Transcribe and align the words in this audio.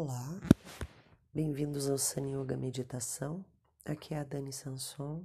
Olá, 0.00 0.38
bem-vindos 1.34 1.90
ao 1.90 1.98
Sun 1.98 2.28
Yoga 2.28 2.56
Meditação. 2.56 3.44
Aqui 3.84 4.14
é 4.14 4.20
a 4.20 4.22
Dani 4.22 4.52
Sanson. 4.52 5.24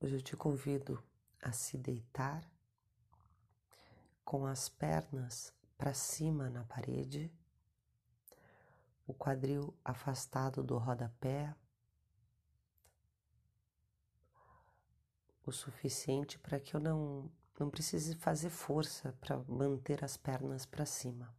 Hoje 0.00 0.16
eu 0.16 0.20
te 0.20 0.36
convido 0.36 1.00
a 1.40 1.52
se 1.52 1.78
deitar 1.78 2.44
com 4.24 4.46
as 4.46 4.68
pernas 4.68 5.54
para 5.78 5.94
cima 5.94 6.50
na 6.50 6.64
parede, 6.64 7.30
o 9.06 9.14
quadril 9.14 9.72
afastado 9.84 10.60
do 10.64 10.76
rodapé, 10.76 11.54
o 15.46 15.52
suficiente 15.52 16.36
para 16.36 16.58
que 16.58 16.74
eu 16.74 16.80
não, 16.80 17.30
não 17.60 17.70
precise 17.70 18.16
fazer 18.16 18.50
força 18.50 19.12
para 19.20 19.38
manter 19.46 20.04
as 20.04 20.16
pernas 20.16 20.66
para 20.66 20.84
cima. 20.84 21.32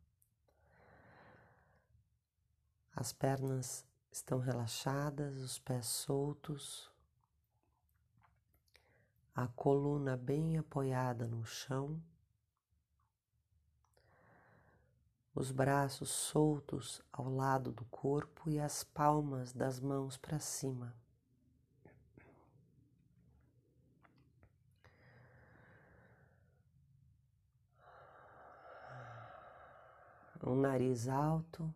As 2.99 3.13
pernas 3.13 3.85
estão 4.11 4.39
relaxadas, 4.39 5.37
os 5.37 5.59
pés 5.59 5.85
soltos, 5.85 6.91
a 9.35 9.47
coluna 9.49 10.17
bem 10.17 10.57
apoiada 10.57 11.27
no 11.27 11.45
chão, 11.45 12.01
os 15.35 15.51
braços 15.51 16.09
soltos 16.09 16.99
ao 17.13 17.29
lado 17.29 17.71
do 17.71 17.85
corpo 17.85 18.49
e 18.49 18.59
as 18.59 18.83
palmas 18.83 19.53
das 19.53 19.79
mãos 19.79 20.17
para 20.17 20.39
cima. 20.39 20.91
Um 30.43 30.55
nariz 30.55 31.07
alto 31.07 31.71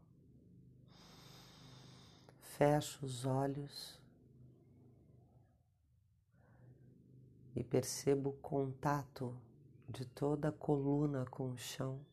fecho 2.62 3.04
os 3.04 3.26
olhos 3.26 4.00
e 7.56 7.64
percebo 7.64 8.30
o 8.30 8.34
contato 8.34 9.36
de 9.90 10.06
toda 10.06 10.50
a 10.50 10.52
coluna 10.52 11.26
com 11.26 11.50
o 11.50 11.58
chão. 11.58 12.06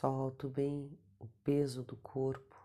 Solto 0.00 0.48
bem 0.48 0.98
o 1.18 1.28
peso 1.44 1.84
do 1.84 1.94
corpo. 1.94 2.56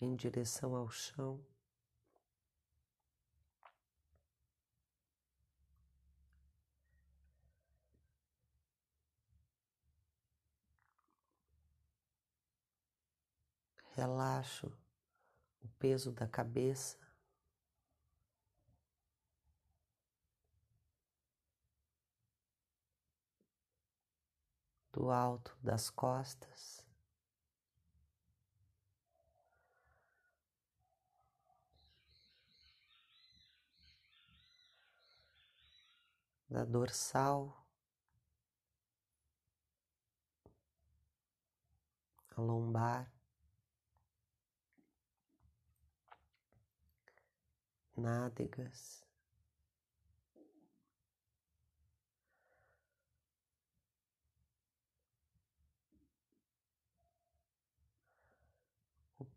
Em 0.00 0.16
direção 0.16 0.74
ao 0.74 0.88
chão. 0.88 1.38
Relaxo 13.92 14.72
o 15.60 15.68
peso 15.78 16.10
da 16.10 16.26
cabeça. 16.26 17.05
Do 24.96 25.10
alto 25.10 25.54
das 25.62 25.90
costas. 25.90 26.82
Da 36.48 36.64
dorsal, 36.64 37.54
lombar, 42.38 43.12
nádegas. 47.94 49.05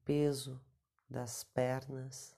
Peso 0.10 0.60
das 1.08 1.44
pernas. 1.44 2.36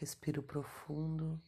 Respiro 0.00 0.42
profundo. 0.42 1.40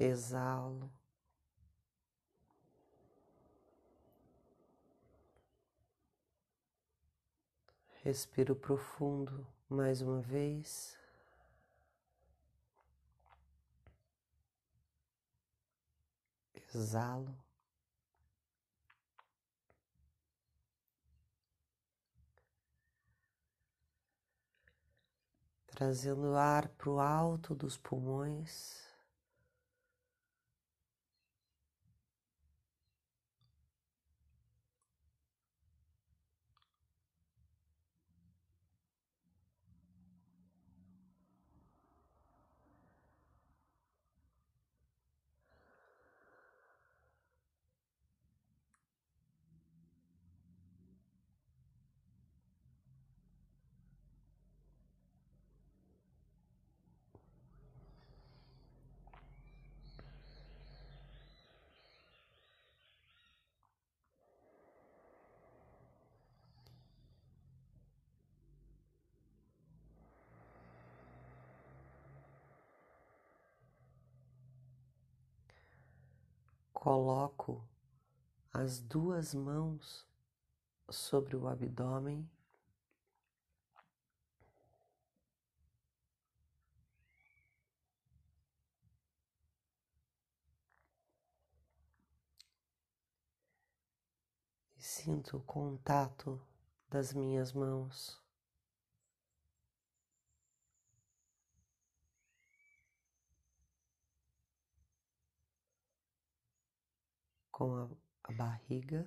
Exalo. 0.00 0.90
Respiro 8.02 8.56
profundo 8.56 9.46
mais 9.68 10.00
uma 10.00 10.22
vez. 10.22 10.98
Exalo. 16.74 17.36
Trazendo 25.66 26.36
ar 26.36 26.68
para 26.68 26.90
o 26.90 27.00
alto 27.00 27.54
dos 27.54 27.76
pulmões. 27.76 28.89
Coloco 76.80 77.62
as 78.50 78.80
duas 78.80 79.34
mãos 79.34 80.08
sobre 80.88 81.36
o 81.36 81.46
abdômen. 81.46 82.28
E 94.74 94.82
sinto 94.82 95.36
o 95.36 95.42
contato 95.42 96.40
das 96.88 97.12
minhas 97.12 97.52
mãos 97.52 98.19
com 107.60 107.74
a, 107.76 107.90
a 108.24 108.32
barriga. 108.32 109.06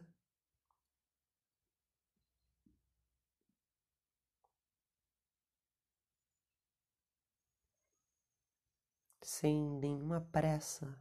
Sem 9.24 9.60
nenhuma 9.80 10.22
pressa. 10.22 10.96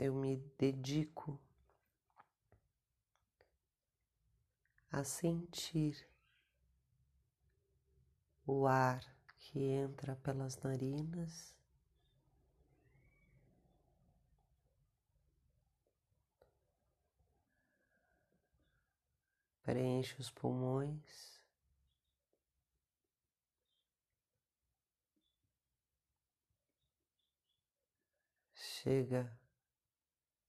eu 0.00 0.14
me 0.14 0.36
dedico 0.56 1.40
a 4.98 5.04
sentir 5.04 6.08
o 8.44 8.66
ar 8.66 9.00
que 9.38 9.60
entra 9.60 10.16
pelas 10.16 10.56
narinas. 10.56 11.54
Preenche 19.62 20.20
os 20.20 20.30
pulmões. 20.30 21.40
Chega 28.52 29.38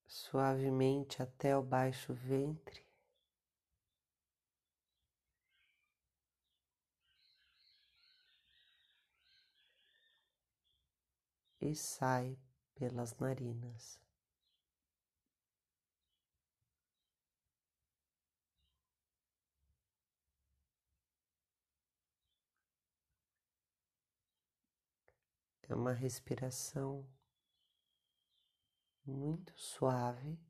suavemente 0.08 1.22
até 1.22 1.56
o 1.56 1.62
baixo 1.62 2.14
ventre. 2.16 2.89
E 11.62 11.76
sai 11.76 12.38
pelas 12.74 13.14
narinas. 13.18 14.00
É 25.68 25.76
uma 25.76 25.94
respiração 25.94 27.06
muito 29.06 29.54
suave. 29.56 30.49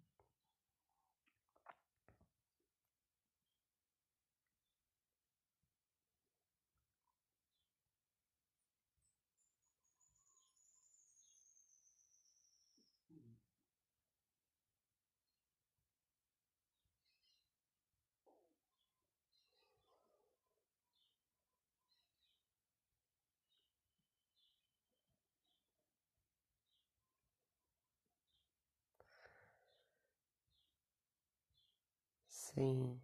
Sem 32.59 33.01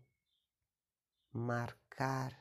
marcar 1.32 2.38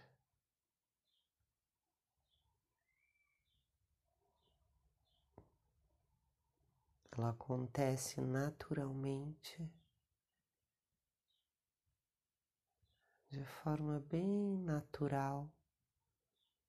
ela 7.12 7.30
acontece 7.30 8.20
naturalmente, 8.20 9.64
de 13.30 13.44
forma 13.44 14.00
bem 14.00 14.58
natural 14.58 15.48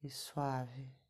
e 0.04 0.12
suave. 0.12 1.05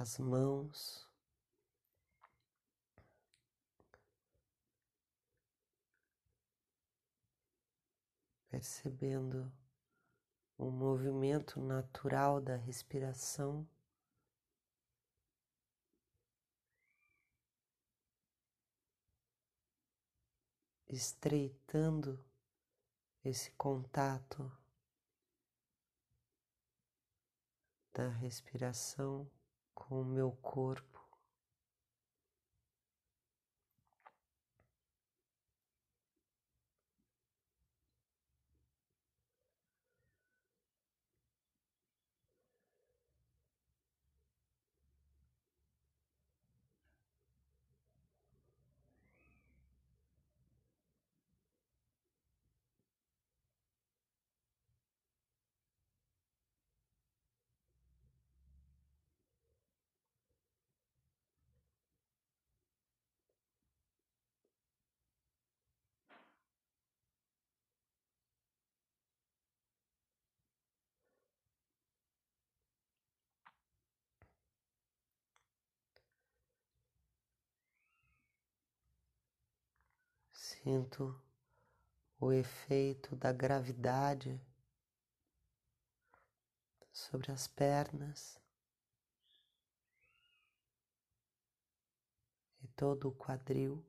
As 0.00 0.18
mãos. 0.18 1.08
Percebendo 8.48 9.52
o 10.58 10.70
movimento 10.70 11.60
natural 11.60 12.40
da 12.40 12.56
respiração. 12.56 13.68
Estreitando 20.88 22.22
esse 23.24 23.50
contato 23.52 24.50
da 27.94 28.08
respiração 28.08 29.30
com 29.74 30.00
o 30.00 30.04
meu 30.04 30.32
corpo. 30.42 30.91
Sinto 80.62 81.20
o 82.20 82.32
efeito 82.32 83.16
da 83.16 83.32
gravidade 83.32 84.40
sobre 86.92 87.32
as 87.32 87.48
pernas 87.48 88.40
e 92.62 92.68
todo 92.68 93.08
o 93.08 93.12
quadril. 93.12 93.84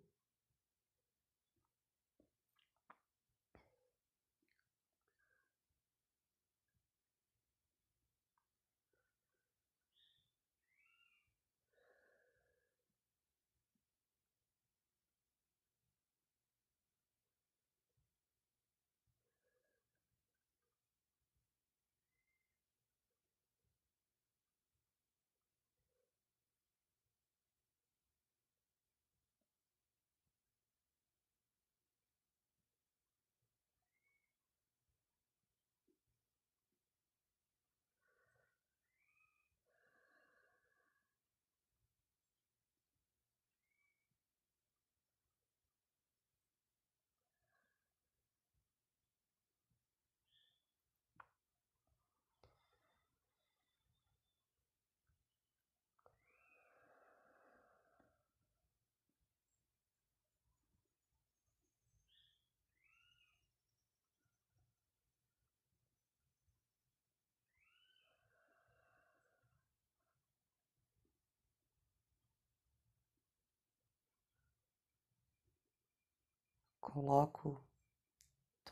Coloco 76.84 77.64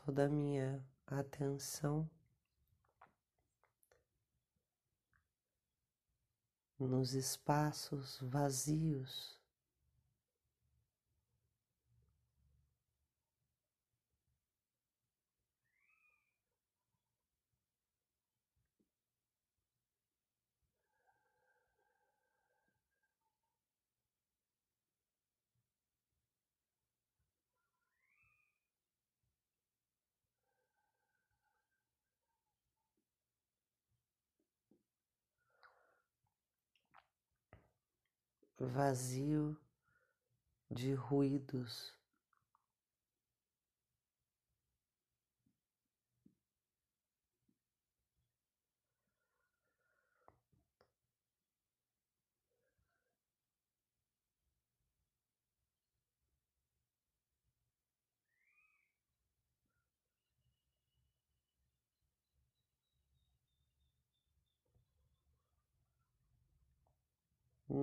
toda 0.04 0.26
a 0.26 0.28
minha 0.28 0.84
atenção 1.06 2.08
nos 6.78 7.14
espaços 7.14 8.18
vazios 8.20 9.41
vazio 38.66 39.56
de 40.70 40.94
ruídos. 40.94 42.01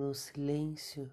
No 0.00 0.14
silêncio. 0.14 1.12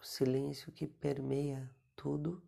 O 0.00 0.04
silêncio 0.04 0.72
que 0.72 0.86
permeia 0.86 1.70
tudo. 1.94 2.42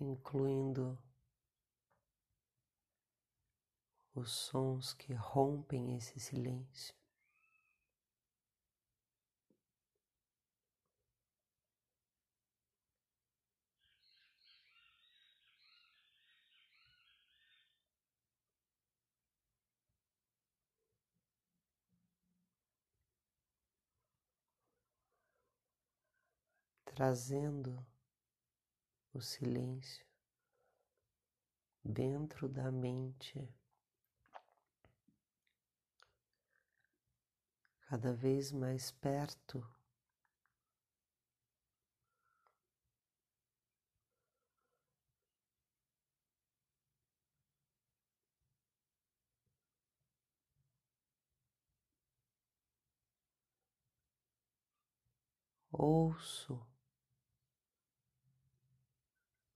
Incluindo 0.00 0.98
os 4.14 4.32
sons 4.32 4.94
que 4.94 5.12
rompem 5.12 5.96
esse 5.96 6.18
silêncio. 6.18 6.94
Trazendo 26.84 27.86
o 29.12 29.20
silêncio 29.20 30.06
dentro 31.84 32.48
da 32.48 32.70
mente, 32.70 33.48
cada 37.88 38.12
vez 38.12 38.52
mais 38.52 38.92
perto. 38.92 39.66
Ouço 55.72 56.69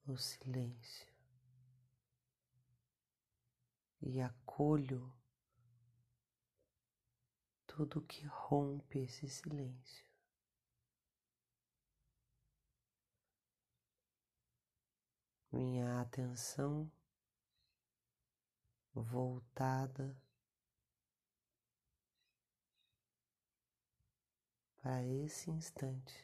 o 0.06 0.16
silêncio 0.18 1.08
e 4.02 4.20
acolho 4.20 5.10
tudo 7.66 8.02
que 8.02 8.26
rompe 8.26 8.98
esse 9.00 9.28
silêncio. 9.28 10.04
Minha 15.50 16.00
atenção 16.00 16.90
voltada 18.92 20.16
para 24.76 25.02
esse 25.02 25.50
instante. 25.50 26.23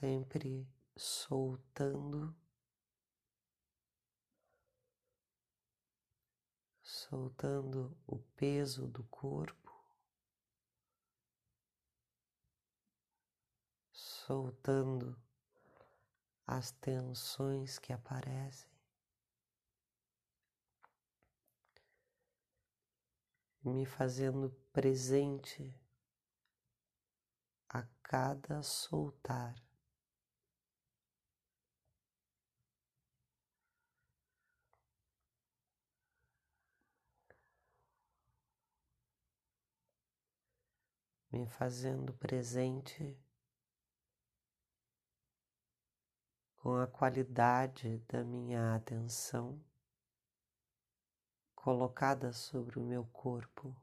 Sempre 0.00 0.66
soltando, 0.96 2.34
soltando 6.82 7.94
o 8.06 8.18
peso 8.34 8.88
do 8.88 9.04
corpo, 9.04 9.70
soltando 13.92 15.20
as 16.46 16.70
tensões 16.70 17.78
que 17.78 17.92
aparecem. 17.92 18.70
Me 23.62 23.84
fazendo 23.84 24.48
presente 24.72 25.78
a 27.68 27.82
cada 28.02 28.62
soltar. 28.62 29.69
Me 41.30 41.46
fazendo 41.46 42.12
presente 42.14 43.16
com 46.56 46.76
a 46.76 46.86
qualidade 46.86 47.98
da 48.08 48.22
minha 48.24 48.74
atenção 48.74 49.58
colocada 51.54 52.32
sobre 52.32 52.78
o 52.78 52.82
meu 52.82 53.04
corpo. 53.06 53.74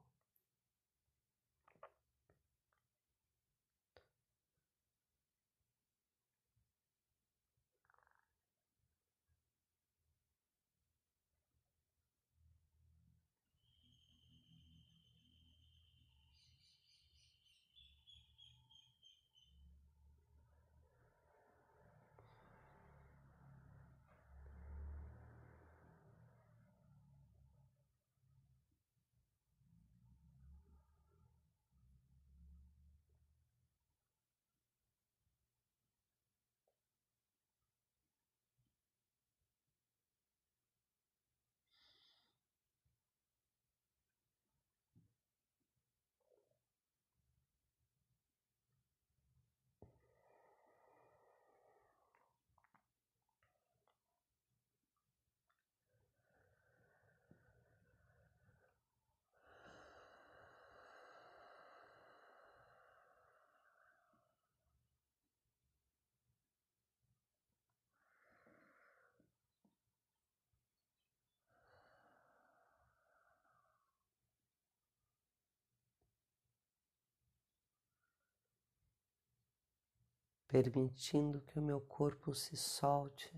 Permitindo 80.48 81.42
que 81.42 81.60
o 81.60 81.62
meu 81.62 81.82
corpo 81.82 82.34
se 82.34 82.56
solte, 82.56 83.32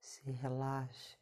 se 0.00 0.30
relaxe. 0.30 1.18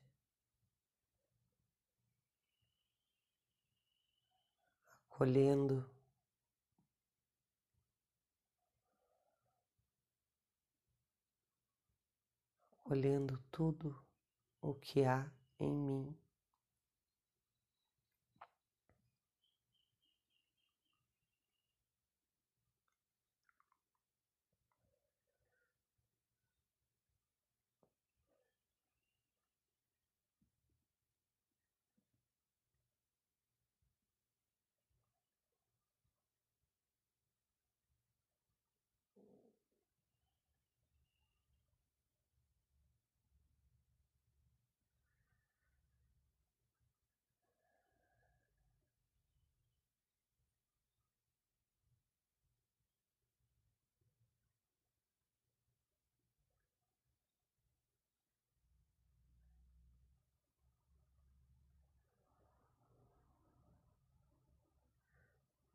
Acolhendo 5.10 5.88
olhando 12.84 13.38
tudo 13.50 14.04
o 14.60 14.74
que 14.74 15.04
há 15.04 15.30
em 15.58 15.72
mim. 15.74 16.23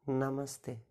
नमस्ते। 0.10 0.89